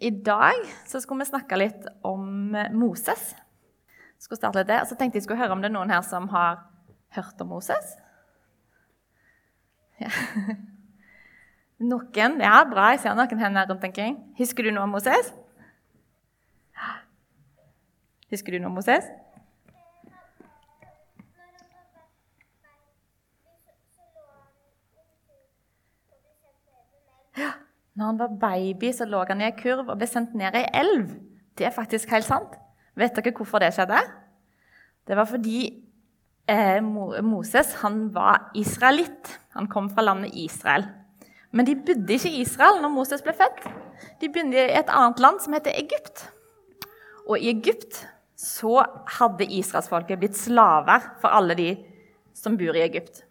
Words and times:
I 0.00 0.10
dag 0.10 0.56
så 0.88 1.00
skulle 1.00 1.24
vi 1.24 1.28
snakke 1.28 1.58
litt 1.60 1.86
om 2.08 2.56
Moses. 2.72 3.34
Skulle 4.20 4.40
starte 4.40 4.62
litt 4.62 4.70
det. 4.70 4.78
Og 4.80 4.88
så 4.88 4.96
tenkte 4.96 5.20
jeg 5.20 5.26
skulle 5.26 5.40
høre 5.40 5.52
om 5.52 5.60
det 5.60 5.68
er 5.68 5.76
noen 5.76 5.92
her 5.92 6.00
som 6.06 6.28
har 6.32 6.62
hørt 7.16 7.40
om 7.44 7.52
Moses. 7.52 7.96
Ja. 10.00 10.08
Noen? 11.80 12.40
Ja, 12.40 12.62
bra. 12.68 12.90
Jeg 12.94 13.04
ser 13.04 13.16
noen 13.16 13.40
hender 13.40 13.68
rundt 13.68 13.84
omkring. 13.84 14.18
Husker 14.40 14.64
du 14.64 14.72
noe 14.72 14.88
om 14.88 14.96
Moses? 14.96 15.32
Husker 18.30 18.54
du 18.54 18.60
noe 18.62 18.70
om 18.70 18.76
Moses? 18.78 19.08
Ja. 27.36 27.52
Når 28.00 28.06
han 28.06 28.18
var 28.18 28.36
baby, 28.40 28.94
så 28.96 29.04
lå 29.04 29.18
han 29.28 29.42
i 29.42 29.50
ei 29.50 29.52
kurv 29.58 29.90
og 29.92 29.98
ble 30.00 30.06
sendt 30.08 30.32
ned 30.32 30.54
i 30.56 30.62
ei 30.62 30.80
elv. 30.80 31.10
Det 31.58 31.66
er 31.68 31.74
faktisk 31.74 32.08
helt 32.14 32.24
sant. 32.24 32.54
Vet 32.96 33.12
dere 33.12 33.34
hvorfor 33.36 33.60
det 33.60 33.74
skjedde? 33.76 33.98
Det 35.04 35.18
var 35.18 35.28
fordi 35.28 35.58
eh, 36.48 36.80
Moses 36.80 37.74
han 37.82 38.06
var 38.14 38.48
israelitt. 38.56 39.34
Han 39.52 39.68
kom 39.68 39.90
fra 39.92 40.06
landet 40.06 40.32
Israel. 40.32 40.88
Men 41.52 41.68
de 41.68 41.76
bodde 41.76 42.16
ikke 42.16 42.32
i 42.32 42.40
Israel 42.40 42.80
når 42.80 42.94
Moses 42.94 43.26
ble 43.26 43.36
født. 43.36 43.68
De 44.22 44.32
begynte 44.32 44.56
i 44.56 44.80
et 44.80 44.96
annet 44.96 45.20
land 45.20 45.44
som 45.44 45.58
heter 45.58 45.76
Egypt. 45.76 46.24
Og 47.28 47.36
i 47.36 47.52
Egypt 47.52 48.06
så 48.32 48.80
hadde 49.18 49.52
israelsfolket 49.60 50.22
blitt 50.22 50.40
slaver 50.40 51.04
for 51.20 51.36
alle 51.36 51.58
de 51.58 51.74
som 52.32 52.56
bor 52.56 52.72
i 52.72 52.86
Egypt. 52.88 53.26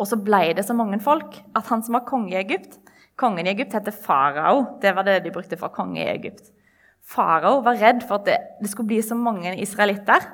Og 0.00 0.08
så 0.10 0.18
ble 0.18 0.48
det 0.56 0.64
så 0.66 0.74
mange 0.76 0.98
folk 1.02 1.36
at 1.54 1.68
han 1.70 1.84
som 1.86 1.96
var 1.98 2.06
konge 2.08 2.34
i 2.34 2.40
Egypt 2.40 2.80
Kongen 3.16 3.46
i 3.46 3.52
Egypt 3.52 3.74
heter 3.76 3.94
farao. 3.94 4.78
Det 4.82 4.92
var 4.94 5.06
det 5.06 5.20
de 5.22 5.30
brukte 5.30 5.58
for 5.58 5.70
konge 5.74 6.02
i 6.02 6.10
Egypt. 6.10 6.48
Farao 7.04 7.60
var 7.62 7.78
redd 7.78 8.02
for 8.02 8.18
at 8.18 8.26
det, 8.26 8.38
det 8.62 8.70
skulle 8.72 8.90
bli 8.90 9.02
så 9.04 9.14
mange 9.14 9.52
israelitter 9.62 10.24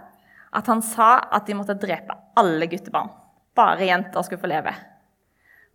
at 0.50 0.70
han 0.70 0.80
sa 0.83 1.19
at 1.30 1.47
de 1.47 1.56
måtte 1.58 1.77
drepe 1.78 2.17
alle 2.41 2.67
guttebarn. 2.70 3.11
Bare 3.55 3.86
jenter 3.86 4.25
skulle 4.25 4.41
få 4.41 4.50
leve. 4.50 4.72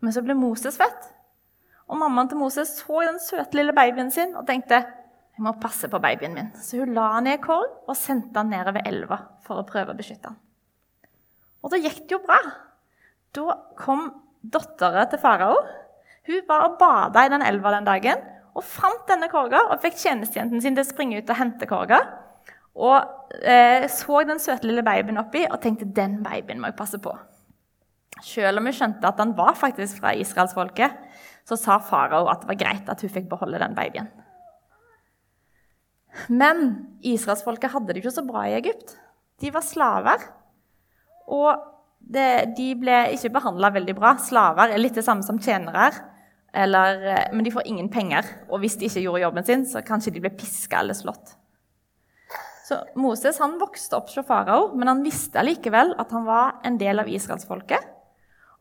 Men 0.01 0.15
så 0.15 0.23
ble 0.25 0.35
Moses 0.37 0.79
født. 0.81 1.11
Og 1.85 1.99
mammaen 2.01 2.31
til 2.31 2.41
Moses 2.41 2.71
så 2.79 3.03
den 3.05 3.21
søte 3.21 3.59
lille 3.59 3.75
babyen 3.75 4.09
sin 4.11 4.33
og 4.35 4.47
tenkte 4.47 4.81
jeg 5.35 5.43
må 5.43 5.51
passe 5.61 5.89
på 5.91 5.99
babyen 6.01 6.33
min. 6.33 6.51
Så 6.57 6.79
hun 6.81 6.95
la 6.95 7.11
han 7.17 7.27
i 7.27 7.35
en 7.35 7.43
korg 7.43 7.85
og 7.85 7.97
sendte 7.99 8.39
han 8.39 8.49
nedover 8.49 8.87
elva 8.87 9.19
for 9.45 9.61
å 9.61 9.67
prøve 9.67 9.93
å 9.93 9.97
beskytte 9.99 10.31
han. 10.31 10.39
Og 11.61 11.73
da 11.73 11.79
gikk 11.81 12.05
det 12.05 12.15
jo 12.15 12.23
bra. 12.23 12.39
Da 13.35 13.57
kom 13.79 14.07
dattera 14.41 15.05
til 15.11 15.21
farao. 15.21 15.57
Hun 16.25 16.47
var 16.47 16.69
og 16.69 16.79
bada 16.79 17.25
i 17.25 17.31
den 17.33 17.45
elva 17.45 17.75
den 17.75 17.87
dagen 17.87 18.23
og 18.55 18.63
fant 18.63 19.03
denne 19.09 19.27
korga 19.31 19.65
og 19.67 19.81
fikk 19.83 19.97
tjenestejenten 19.99 20.63
sin 20.63 20.77
til 20.77 20.85
å 20.85 20.87
springe 20.87 21.19
ut 21.19 21.29
og 21.29 21.39
hente 21.39 21.67
korga. 21.69 21.99
Og 22.75 23.39
eh, 23.43 23.85
så 23.91 24.23
den 24.27 24.41
søte 24.43 24.67
lille 24.67 24.83
babyen 24.85 25.19
oppi 25.21 25.45
og 25.47 25.59
tenkte 25.63 25.87
den 25.95 26.21
babyen 26.23 26.61
må 26.61 26.71
jeg 26.71 26.79
passe 26.79 26.99
på. 27.03 27.13
Selv 28.23 28.61
om 28.61 28.67
hun 28.69 28.75
skjønte 28.75 29.09
at 29.09 29.19
han 29.19 29.33
var 29.35 29.57
faktisk 29.59 29.99
fra 29.99 30.13
israelsfolket, 30.15 30.95
så 31.45 31.57
sa 31.59 31.77
farao 31.83 32.29
at 32.31 32.41
det 32.41 32.49
var 32.53 32.61
greit 32.61 32.89
at 32.89 33.03
hun 33.03 33.11
fikk 33.11 33.27
beholde 33.31 33.59
den 33.61 33.75
babyen. 33.77 34.07
Men 36.31 36.63
israelsfolket 37.03 37.73
hadde 37.73 37.91
det 37.91 38.01
ikke 38.01 38.15
så 38.15 38.23
bra 38.25 38.45
i 38.47 38.55
Egypt. 38.55 38.95
De 39.43 39.51
var 39.51 39.65
slaver. 39.67 40.23
Og 41.27 41.74
det, 42.05 42.55
de 42.57 42.67
ble 42.77 42.97
ikke 43.15 43.33
behandla 43.33 43.71
veldig 43.73 43.95
bra. 43.97 44.13
Slaver 44.21 44.73
er 44.73 44.81
litt 44.81 44.97
det 44.97 45.05
samme 45.05 45.25
som 45.25 45.39
tjenere. 45.41 45.89
Eller, 46.55 47.01
men 47.35 47.43
de 47.43 47.51
får 47.51 47.67
ingen 47.67 47.89
penger. 47.91 48.27
Og 48.49 48.61
hvis 48.63 48.77
de 48.79 48.87
ikke 48.87 49.03
gjorde 49.03 49.23
jobben 49.25 49.47
sin, 49.47 49.65
så 49.67 49.83
kanskje 49.85 50.13
de 50.15 50.23
ble 50.23 50.31
piska 50.37 50.79
eller 50.83 50.95
slått. 50.97 51.35
Så 52.65 52.79
Moses 52.97 53.37
han 53.43 53.59
vokste 53.61 53.97
opp 53.99 54.09
som 54.09 54.25
farao, 54.25 54.71
men 54.73 54.89
han 54.89 55.03
visste 55.05 55.43
likevel 55.45 55.93
at 56.01 56.13
han 56.15 56.25
var 56.25 56.55
en 56.65 56.79
del 56.81 57.03
av 57.03 57.09
israelsfolket. 57.11 57.91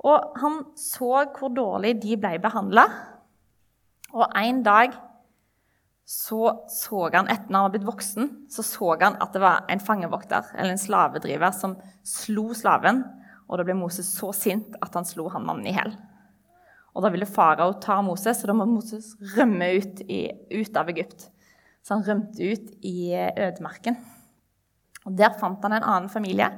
Og 0.04 0.36
han 0.42 0.60
så 0.76 1.24
hvor 1.32 1.52
dårlig 1.54 1.94
de 2.02 2.18
ble 2.20 2.36
behandla. 2.42 2.84
Og 4.12 4.26
en 4.36 4.60
dag 4.66 4.92
så, 6.04 6.66
så 6.68 7.06
han, 7.14 7.30
etter 7.32 7.48
han 7.48 7.64
var 7.64 7.72
blitt 7.72 7.88
voksen, 7.88 8.28
så 8.52 8.62
så 8.66 8.90
han 9.00 9.16
at 9.24 9.32
det 9.32 9.40
var 9.40 9.64
en 9.72 9.80
fangevokter 9.80 10.52
eller 10.52 10.74
en 10.74 10.82
slavedriver 10.82 11.54
som 11.56 11.78
slo 12.04 12.50
slaven. 12.56 13.00
Og 13.48 13.60
da 13.60 13.66
ble 13.66 13.76
Moses 13.78 14.08
så 14.16 14.32
sint 14.36 14.76
at 14.82 14.96
han 14.96 15.06
slo 15.08 15.28
han 15.32 15.46
mannen 15.46 15.68
i 15.68 15.74
hjel. 15.76 15.94
Og 16.94 17.02
da 17.02 17.10
ville 17.10 17.28
farao 17.28 17.74
ta 17.82 17.98
Moses, 18.06 18.42
og 18.42 18.50
da 18.50 18.56
må 18.56 18.66
Moses 18.70 19.14
rømme 19.34 19.72
ut, 19.76 20.04
i, 20.06 20.28
ut 20.54 20.76
av 20.78 20.92
Egypt. 20.92 21.28
Så 21.84 21.96
han 21.96 22.06
rømte 22.06 22.52
ut 22.54 22.70
i 22.86 23.12
ødemarken. 23.16 23.98
Og 25.04 25.16
Der 25.18 25.34
fant 25.40 25.62
han 25.66 25.74
en 25.76 25.84
annen 25.84 26.12
familie 26.12 26.52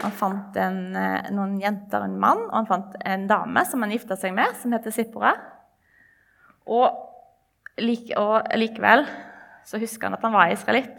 han 0.00 0.14
fant 0.16 0.56
en, 0.56 0.96
eh, 0.96 1.28
noen 1.34 1.58
jenter 1.60 2.00
og 2.00 2.08
en 2.08 2.20
mann, 2.20 2.42
og 2.48 2.54
han 2.54 2.68
fant 2.68 2.96
en 3.04 3.26
dame 3.28 3.64
som 3.68 3.82
han 3.84 3.92
gifta 3.92 4.16
seg 4.16 4.32
med, 4.36 4.56
som 4.56 4.72
heter 4.72 4.94
Sippora. 4.94 5.34
Og, 6.66 6.88
like, 7.80 8.14
og, 8.16 8.48
likevel 8.56 9.04
så 9.66 9.80
husker 9.80 10.08
han 10.08 10.16
at 10.16 10.24
han 10.24 10.32
var 10.32 10.52
israelitt. 10.54 10.96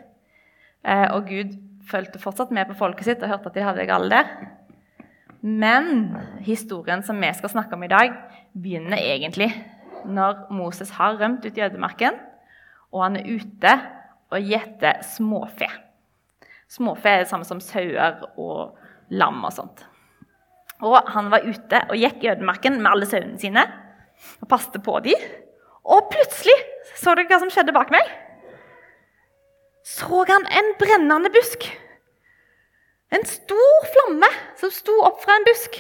Eh, 0.86 1.08
og 1.16 1.30
Gud 1.30 1.58
fulgte 1.90 2.22
fortsatt 2.22 2.54
med 2.54 2.70
på 2.70 2.78
folket 2.78 3.10
sitt 3.10 3.24
og 3.24 3.32
hørte 3.32 3.50
at 3.50 3.58
de 3.58 3.66
hadde 3.66 3.82
det 3.82 3.90
galt 3.90 4.14
der. 4.14 4.30
Men 5.42 6.18
historien 6.46 7.02
som 7.04 7.18
vi 7.22 7.30
skal 7.34 7.50
snakke 7.50 7.74
om 7.74 7.84
i 7.84 7.92
dag, 7.92 8.14
begynner 8.54 9.00
egentlig 9.02 9.50
når 10.06 10.48
Moses 10.54 10.92
har 10.98 11.18
rømt 11.18 11.46
ut 11.46 11.58
i 11.58 11.64
ødemarken, 11.66 12.18
og 12.92 13.04
han 13.06 13.18
er 13.18 13.30
ute 13.30 13.74
og 14.32 14.52
gjeter 14.52 15.02
småfe. 15.06 15.70
Småfe 16.72 17.10
er 17.10 17.24
det 17.24 17.30
samme 17.32 17.48
som 17.48 17.62
sauer 17.64 18.22
og 18.40 18.78
lam 19.12 19.42
og 19.44 19.54
sånt. 19.56 19.86
Og 20.82 20.98
han 21.14 21.30
var 21.34 21.46
ute 21.46 21.84
og 21.90 21.98
gikk 22.00 22.24
i 22.24 22.32
ødemarken 22.34 22.80
med 22.80 22.92
alle 22.92 23.10
sauene 23.10 23.40
sine 23.42 23.66
og 24.42 24.50
passet 24.50 24.82
på 24.86 25.00
dem. 25.06 25.30
Og 25.84 26.10
plutselig 26.14 26.58
Så 26.98 27.14
dere 27.16 27.30
hva 27.30 27.38
som 27.40 27.50
skjedde 27.54 27.74
bak 27.74 27.92
meg? 27.94 28.04
Så 29.88 30.26
han 30.28 30.44
en 30.50 30.74
brennende 30.80 31.30
busk. 31.34 31.66
En 33.12 33.26
stor 33.28 33.88
flamme 33.94 34.30
som 34.60 34.72
sto 34.72 34.94
opp 35.04 35.20
fra 35.24 35.36
en 35.36 35.48
busk. 35.48 35.78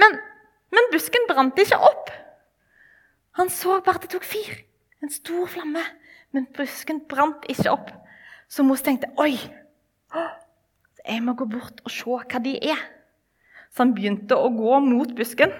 Men, 0.00 0.16
men 0.72 0.88
busken 0.92 1.28
brant 1.28 1.58
ikke 1.60 1.78
opp. 1.78 2.08
Han 3.38 3.50
så 3.50 3.80
bare 3.84 3.98
at 3.98 4.06
det 4.06 4.14
tok 4.14 4.24
fyr. 4.24 4.56
En 5.04 5.12
stor 5.12 5.46
flamme. 5.50 5.82
Men 6.32 6.48
busken 6.56 7.02
brant 7.10 7.44
ikke 7.50 7.70
opp. 7.74 7.92
Så 8.48 8.64
Mos 8.66 8.82
tenkte 8.84 9.10
oi, 9.20 9.36
jeg 11.04 11.20
må 11.24 11.34
gå 11.36 11.46
bort 11.50 11.80
og 11.84 11.92
se 11.92 12.08
hva 12.08 12.40
de 12.42 12.56
er. 12.72 12.80
Så 13.74 13.82
han 13.82 13.94
begynte 13.96 14.36
å 14.38 14.50
gå 14.54 14.80
mot 14.84 15.10
busken. 15.16 15.52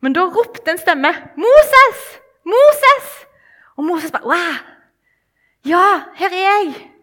Men 0.00 0.16
da 0.16 0.26
ropte 0.26 0.70
en 0.70 0.80
stemme 0.80 1.10
'Moses! 1.36 2.00
Moses!' 2.44 3.26
Og 3.76 3.84
Moses 3.84 4.12
bare 4.12 4.24
'Wow! 4.24 4.56
Ja, 5.64 5.84
her 6.14 6.28
er 6.28 6.46
jeg!' 6.46 6.99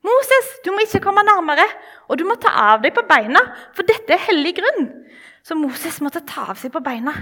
'Moses, 0.00 0.48
du 0.64 0.70
må 0.72 0.80
ikke 0.84 1.02
komme 1.04 1.22
nærmere, 1.26 1.66
og 2.08 2.18
du 2.18 2.24
må 2.24 2.34
ta 2.40 2.52
av 2.72 2.82
deg 2.82 2.94
på 2.96 3.04
beina, 3.08 3.42
for 3.76 3.84
dette 3.84 4.16
er 4.16 4.26
hellig 4.30 4.56
grunn.' 4.60 4.88
Så 5.44 5.56
Moses 5.56 6.00
måtte 6.04 6.20
ta 6.26 6.50
av 6.52 6.58
seg 6.60 6.72
på 6.72 6.82
beina. 6.84 7.14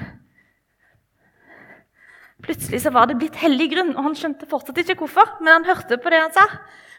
Plutselig 2.42 2.80
så 2.82 2.90
var 2.94 3.06
det 3.06 3.18
blitt 3.18 3.38
hellig 3.38 3.70
grunn, 3.72 3.96
og 3.96 4.08
han 4.08 4.16
skjønte 4.18 4.46
fortsatt 4.50 4.78
ikke 4.82 4.96
hvorfor. 5.02 5.38
Men 5.40 5.58
han 5.58 5.68
hørte 5.68 5.98
på 5.98 6.10
det 6.10 6.22
han 6.22 6.34
sa. 6.34 6.46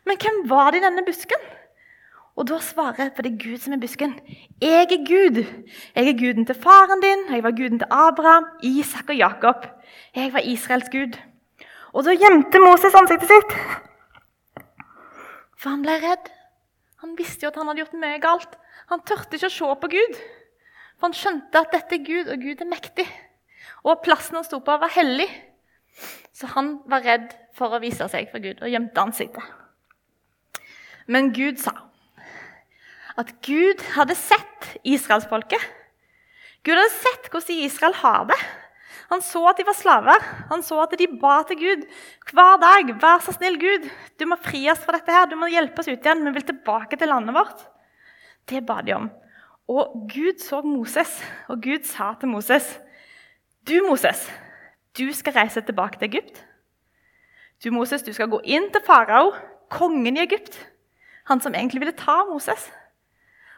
Men 0.07 0.19
hvem 0.19 0.43
var 0.51 0.71
det 0.71 0.81
i 0.81 0.85
denne 0.85 1.03
busken? 1.07 1.43
Og 2.39 2.47
da 2.47 2.59
svarer 2.63 3.11
for 3.15 3.25
det 3.25 3.33
er 3.33 3.41
Gud 3.41 3.59
som 3.59 3.75
er 3.75 3.81
busken. 3.81 4.13
Jeg 4.63 4.87
er 4.87 5.03
Gud. 5.07 5.41
Jeg 5.95 6.07
er 6.07 6.19
guden 6.19 6.47
til 6.47 6.55
faren 6.55 7.03
din, 7.03 7.25
jeg 7.35 7.43
var 7.43 7.51
guden 7.51 7.81
til 7.81 7.91
Abraham, 7.91 8.47
Isak 8.63 9.11
og 9.11 9.19
Jakob. 9.19 9.67
Jeg 10.15 10.33
var 10.33 10.47
Israels 10.47 10.87
gud. 10.91 11.19
Og 11.91 12.05
da 12.05 12.15
gjemte 12.15 12.61
Moses 12.63 12.95
ansiktet 12.95 13.27
sitt. 13.27 13.55
For 15.59 15.73
han 15.73 15.83
ble 15.83 15.97
redd. 15.99 16.29
Han 17.03 17.15
visste 17.19 17.45
jo 17.45 17.51
at 17.51 17.59
han 17.59 17.67
hadde 17.69 17.83
gjort 17.83 17.97
mye 17.99 18.19
galt. 18.23 18.55
Han 18.91 19.03
turte 19.07 19.37
ikke 19.37 19.51
å 19.51 19.55
se 19.55 19.73
på 19.81 19.91
Gud. 19.91 20.19
For 20.99 21.07
han 21.07 21.15
skjønte 21.15 21.63
at 21.63 21.75
dette 21.75 21.97
er 21.97 22.05
Gud, 22.07 22.31
og 22.31 22.43
Gud 22.43 22.63
er 22.63 22.71
mektig. 22.71 23.07
Og 23.87 24.01
plassen 24.03 24.39
han 24.39 24.47
sto 24.47 24.59
på, 24.63 24.75
var 24.81 24.91
hellig. 24.95 25.27
Så 26.35 26.47
han 26.55 26.77
var 26.89 27.03
redd 27.03 27.31
for 27.55 27.75
å 27.75 27.81
vise 27.83 28.07
seg 28.11 28.29
for 28.31 28.43
Gud 28.43 28.61
og 28.63 28.71
gjemte 28.71 29.03
ansiktet. 29.03 29.43
Men 31.09 31.31
Gud 31.35 31.59
sa 31.59 31.75
at 33.19 33.33
Gud 33.43 33.81
hadde 33.97 34.15
sett 34.15 34.67
israelsfolket. 34.87 35.59
Gud 36.63 36.77
hadde 36.77 36.93
sett 36.93 37.27
hvordan 37.33 37.63
Israel 37.65 37.97
har 37.99 38.29
det. 38.29 38.37
Han 39.09 39.23
så 39.25 39.41
at 39.49 39.57
de 39.57 39.65
var 39.65 39.77
slaver. 39.77 40.25
Han 40.51 40.61
så 40.65 40.81
at 40.83 40.93
de 40.99 41.07
ba 41.21 41.41
til 41.47 41.57
Gud 41.57 41.85
hver 42.31 42.59
dag. 42.61 42.93
'Vær 42.93 43.23
så 43.25 43.33
snill, 43.33 43.57
Gud, 43.59 43.89
du 44.19 44.25
må 44.25 44.37
fri 44.37 44.69
oss 44.69 44.83
fra 44.85 44.97
dette. 44.97 45.11
her. 45.11 45.25
Du 45.25 45.35
må 45.35 45.49
hjelpe 45.49 45.79
oss 45.79 45.89
ut 45.89 45.97
igjen. 45.97 46.25
Vi 46.25 46.31
vil 46.37 46.45
tilbake 46.45 46.97
til 46.97 47.07
landet 47.07 47.33
vårt.' 47.33 47.65
Det 48.49 48.65
ba 48.65 48.81
de 48.81 48.93
om. 48.93 49.09
Og 49.67 50.09
Gud 50.09 50.39
så 50.41 50.61
Moses, 50.61 51.23
og 51.47 51.61
Gud 51.61 51.85
sa 51.85 52.13
til 52.19 52.29
Moses, 52.29 52.79
'Du, 53.65 53.85
Moses, 53.89 54.31
du 54.97 55.13
skal 55.13 55.33
reise 55.33 55.61
tilbake 55.61 55.99
til 55.99 56.09
Egypt.' 56.09 56.45
Du 57.63 57.71
Moses, 57.71 58.01
du 58.01 58.13
skal 58.13 58.29
gå 58.29 58.39
inn 58.43 58.71
til 58.71 58.81
farao, 58.85 59.33
kongen 59.69 60.17
i 60.17 60.23
Egypt, 60.23 60.55
han 61.27 61.41
som 61.41 61.53
egentlig 61.53 61.81
ville 61.81 61.97
ta 61.97 62.23
Moses, 62.23 62.71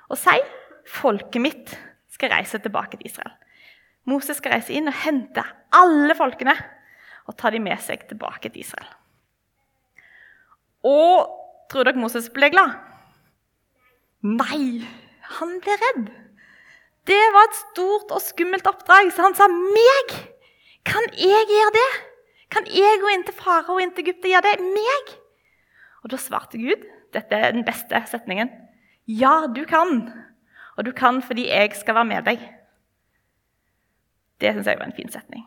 og 0.09 0.17
si 0.17 0.39
folket 0.87 1.41
mitt 1.41 1.79
skal 2.09 2.31
reise 2.33 2.57
tilbake 2.57 2.97
til 2.97 3.05
Israel. 3.05 3.31
Moses 4.09 4.39
skal 4.41 4.55
reise 4.55 4.73
inn 4.73 4.89
og 4.89 4.97
hente 5.03 5.43
alle 5.77 6.15
folkene 6.17 6.55
og 7.29 7.37
ta 7.37 7.51
dem 7.53 7.67
med 7.67 7.79
seg 7.83 8.07
tilbake 8.09 8.49
til 8.49 8.63
Israel. 8.63 8.89
Og 10.87 11.29
tror 11.71 11.85
dere 11.85 12.01
Moses 12.01 12.31
ble 12.33 12.49
glad? 12.53 12.73
Nei, 14.25 14.81
han 15.37 15.53
ble 15.61 15.77
redd. 15.83 16.09
Det 17.09 17.21
var 17.33 17.47
et 17.47 17.57
stort 17.57 18.13
og 18.13 18.21
skummelt 18.21 18.67
oppdrag, 18.69 19.09
så 19.13 19.25
han 19.25 19.37
sa 19.37 19.47
meg! 19.49 20.15
Kan 20.85 21.05
jeg 21.17 21.47
gjøre 21.49 21.73
det? 21.77 21.89
Kan 22.53 22.67
jeg 22.69 23.01
gå 23.01 23.09
inn 23.13 23.25
til 23.25 23.37
farao 23.37 23.77
og 23.77 23.83
inn 23.83 23.93
til 23.95 24.05
Egypt 24.05 24.25
og 24.25 24.33
gjøre 24.33 24.49
det? 24.49 24.71
Meg? 24.75 25.13
Og 26.01 26.13
da 26.13 26.19
svarte 26.21 26.59
Gud, 26.61 26.85
dette 27.13 27.37
er 27.37 27.53
den 27.53 27.65
beste 27.65 28.01
setningen, 28.09 28.49
ja, 29.09 29.47
du 29.49 29.63
kan. 29.69 30.05
Og 30.77 30.85
du 30.85 30.91
kan 30.95 31.21
fordi 31.25 31.47
jeg 31.49 31.73
skal 31.77 31.97
være 31.97 32.09
med 32.09 32.27
deg. 32.29 32.43
Det 34.41 34.53
syns 34.55 34.69
jeg 34.69 34.79
var 34.79 34.89
en 34.89 34.97
fin 34.97 35.11
setning. 35.11 35.45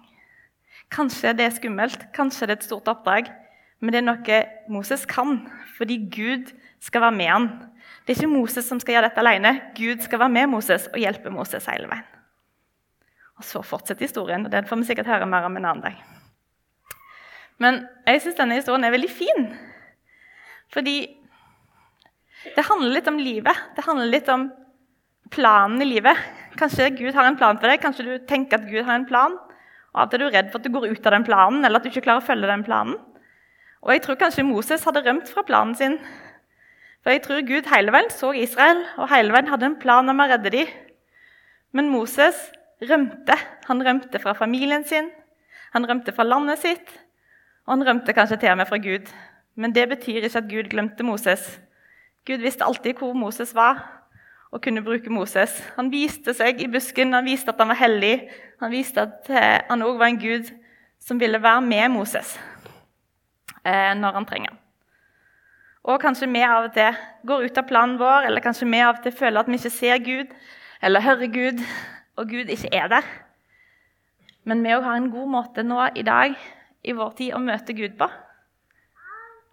Kanskje 0.95 1.33
det 1.35 1.49
er 1.49 1.57
skummelt, 1.57 2.07
kanskje 2.15 2.47
det 2.47 2.55
er 2.55 2.61
et 2.61 2.69
stort 2.69 2.91
oppdrag, 2.93 3.31
men 3.83 3.93
det 3.93 4.01
er 4.01 4.07
noe 4.07 4.41
Moses 4.73 5.05
kan, 5.09 5.41
fordi 5.77 5.99
Gud 6.13 6.53
skal 6.85 7.03
være 7.05 7.17
med 7.17 7.31
han. 7.33 7.49
Det 8.05 8.15
er 8.15 8.21
ikke 8.21 8.33
Moses 8.33 8.69
som 8.69 8.81
skal 8.81 8.99
gjøre 8.99 9.09
dette 9.09 9.23
alene. 9.23 9.55
Gud 9.77 10.05
skal 10.05 10.21
være 10.23 10.33
med 10.37 10.53
Moses 10.53 10.87
og 10.93 11.01
hjelpe 11.01 11.33
Moses 11.33 11.67
hele 11.73 11.89
veien. 11.91 12.07
Og 13.35 13.45
Så 13.45 13.65
fortsetter 13.67 14.07
historien, 14.07 14.45
og 14.47 14.53
den 14.53 14.67
får 14.69 14.79
vi 14.81 14.91
sikkert 14.93 15.11
høre 15.11 15.27
mer 15.27 15.49
om 15.49 15.57
en 15.57 15.65
annen 15.65 15.83
dag. 15.83 15.99
Men 17.59 17.83
jeg 18.07 18.23
syns 18.23 18.39
denne 18.39 18.59
historien 18.59 18.85
er 18.87 18.95
veldig 18.95 19.11
fin. 19.11 19.49
Fordi 20.75 20.97
det 22.55 22.67
handler 22.69 22.95
litt 22.95 23.09
om 23.11 23.19
livet. 23.19 23.61
Det 23.77 23.85
handler 23.87 24.11
litt 24.11 24.29
om 24.33 24.49
planen 25.35 25.83
i 25.83 25.89
livet. 25.89 26.19
Kanskje 26.59 26.91
Gud 26.95 27.17
har 27.17 27.27
en 27.27 27.39
plan 27.39 27.59
for 27.59 27.71
deg, 27.71 27.81
kanskje 27.83 28.07
du 28.07 28.15
tenker 28.29 28.61
at 28.61 28.69
Gud 28.71 28.85
har 28.87 28.99
en 28.99 29.09
plan. 29.09 29.35
Og 29.95 30.03
at 30.05 30.15
du 30.15 30.27
er 30.27 30.35
redd 30.35 30.53
for 30.53 30.61
at 30.61 30.67
du 30.67 30.75
går 30.75 30.91
ut 30.91 31.07
av 31.07 31.15
den 31.17 31.27
planen, 31.27 31.65
eller 31.65 31.79
at 31.79 31.87
du 31.87 31.91
ikke 31.91 32.05
klarer 32.07 32.23
å 32.23 32.27
følge 32.27 32.51
den 32.51 32.65
planen. 32.67 32.99
Og 33.85 33.93
jeg 33.93 34.03
tror 34.05 34.19
kanskje 34.21 34.47
Moses 34.47 34.85
hadde 34.87 35.03
rømt 35.05 35.29
fra 35.31 35.45
planen 35.47 35.75
sin. 35.79 35.99
For 37.05 37.13
jeg 37.13 37.23
tror 37.27 37.45
Gud 37.45 37.69
hele 37.69 37.93
veien 37.93 38.09
så 38.11 38.33
Israel 38.33 38.81
og 38.97 39.11
hele 39.13 39.35
veien 39.35 39.51
hadde 39.53 39.69
en 39.69 39.81
plan 39.81 40.09
om 40.09 40.23
å 40.25 40.29
redde 40.31 40.53
dem. 40.55 40.71
Men 41.77 41.91
Moses 41.93 42.39
rømte. 42.81 43.37
Han 43.69 43.83
rømte 43.85 44.21
fra 44.23 44.33
familien 44.39 44.87
sin, 44.89 45.11
han 45.75 45.87
rømte 45.89 46.13
fra 46.15 46.25
landet 46.25 46.61
sitt, 46.63 46.91
og 47.67 47.75
han 47.75 47.87
rømte 47.89 48.15
kanskje 48.17 48.39
til 48.41 48.53
og 48.53 48.61
med 48.61 48.69
fra 48.69 48.79
Gud. 48.79 49.11
Men 49.57 49.75
det 49.75 49.89
betyr 49.91 50.25
ikke 50.25 50.41
at 50.43 50.51
Gud 50.51 50.71
glemte 50.71 51.07
Moses. 51.07 51.45
Gud 52.27 52.43
visste 52.43 52.65
alltid 52.65 52.99
hvor 52.99 53.13
Moses 53.13 53.55
var, 53.55 53.83
og 54.55 54.63
kunne 54.63 54.85
bruke 54.87 55.11
Moses. 55.11 55.57
Han 55.75 55.91
viste 55.91 56.35
seg 56.37 56.61
i 56.63 56.69
busken, 56.71 57.15
han 57.17 57.27
viste 57.27 57.51
at 57.51 57.59
han 57.59 57.73
var 57.73 57.81
hellig. 57.81 58.29
Han 58.63 58.71
viste 58.71 59.03
at 59.03 59.31
eh, 59.31 59.63
han 59.67 59.83
òg 59.83 59.99
var 59.99 60.13
en 60.13 60.21
gud 60.21 60.51
som 61.03 61.19
ville 61.21 61.41
være 61.43 61.65
med 61.67 61.91
Moses 61.93 62.37
eh, 63.67 63.93
når 63.99 64.15
han 64.15 64.27
trenger 64.29 64.55
Og 65.83 65.99
kanskje 66.01 66.31
vi 66.31 66.45
av 66.47 66.69
og 66.69 66.73
til 66.73 67.01
går 67.27 67.45
ut 67.45 67.59
av 67.59 67.67
planen 67.69 67.99
vår, 68.01 68.29
eller 68.29 68.41
kanskje 68.45 68.69
vi 68.71 68.81
av 68.81 68.95
og 68.95 69.03
til 69.05 69.13
føler 69.13 69.43
at 69.43 69.51
vi 69.51 69.59
ikke 69.59 69.75
ser 69.75 69.99
Gud 70.07 70.31
eller 70.85 71.01
hører 71.01 71.33
Gud, 71.33 71.61
og 72.17 72.29
Gud 72.29 72.51
ikke 72.53 72.71
er 72.73 72.89
der. 72.93 73.07
Men 74.45 74.63
vi 74.63 74.75
òg 74.77 74.85
har 74.85 75.01
en 75.01 75.11
god 75.11 75.29
måte 75.33 75.65
nå 75.65 75.81
i 75.97 76.05
dag 76.05 76.37
i 76.85 76.93
vår 76.93 77.13
tid 77.19 77.35
å 77.35 77.43
møte 77.43 77.75
Gud 77.75 77.97
på. 77.99 78.09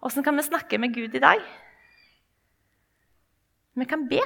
Åssen 0.04 0.24
kan 0.24 0.36
vi 0.36 0.44
snakke 0.44 0.78
med 0.78 0.94
Gud 0.94 1.14
i 1.16 1.22
dag? 1.22 1.42
Vi 3.74 3.88
kan 3.88 4.06
be. 4.08 4.20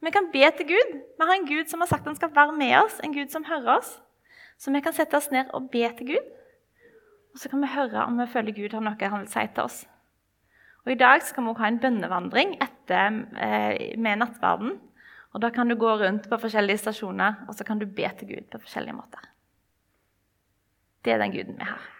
Vi 0.00 0.10
kan 0.10 0.30
be 0.32 0.50
til 0.56 0.66
Gud. 0.66 0.92
Vi 0.96 1.26
har 1.26 1.34
en 1.34 1.48
Gud 1.48 1.68
som 1.68 1.80
har 1.80 1.90
sagt 1.90 2.06
han 2.08 2.16
skal 2.16 2.32
være 2.34 2.56
med 2.56 2.76
oss, 2.80 3.00
en 3.04 3.14
Gud 3.14 3.28
som 3.28 3.44
hører 3.44 3.78
oss. 3.78 3.98
Så 4.58 4.72
vi 4.72 4.80
kan 4.80 4.96
sette 4.96 5.16
oss 5.16 5.30
ned 5.32 5.52
og 5.56 5.70
be 5.72 5.84
til 5.98 6.14
Gud. 6.14 6.30
Og 7.32 7.38
så 7.38 7.48
kan 7.48 7.60
vi 7.62 7.72
høre 7.74 8.04
om 8.04 8.18
vi 8.18 8.28
føler 8.32 8.56
Gud 8.56 8.74
har 8.74 8.84
noe 8.84 9.10
han 9.12 9.24
vil 9.24 9.32
si 9.32 9.46
til 9.54 9.64
oss. 9.64 9.84
Og 10.86 10.92
I 10.94 10.98
dag 11.00 11.22
skal 11.22 11.44
vi 11.44 11.52
også 11.52 11.62
ha 11.62 11.68
en 11.68 11.80
bønnevandring 11.80 12.56
etter, 12.64 13.20
eh, 13.36 13.98
med 13.98 14.22
nattverden. 14.24 14.78
Og 15.32 15.42
Da 15.42 15.50
kan 15.50 15.68
du 15.68 15.76
gå 15.76 15.90
rundt 16.00 16.28
på 16.28 16.40
forskjellige 16.40 16.78
stasjoner 16.78 17.44
og 17.48 17.54
så 17.54 17.64
kan 17.64 17.78
du 17.78 17.86
be 17.86 18.08
til 18.18 18.28
Gud 18.28 18.50
på 18.50 18.58
forskjellige 18.58 18.96
måter. 18.96 19.20
Det 21.04 21.12
er 21.12 21.18
den 21.18 21.32
Guden 21.32 21.58
vi 21.58 21.64
har. 21.64 21.99